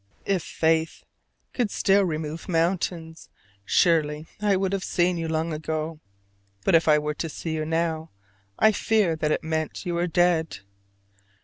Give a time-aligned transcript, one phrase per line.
[0.25, 1.03] If faith
[1.53, 3.29] could still remove mountains,
[3.63, 5.99] surely I should have seen you long ago.
[6.65, 8.09] But if I were to see you now,
[8.57, 10.61] I should fear that it meant you were dead.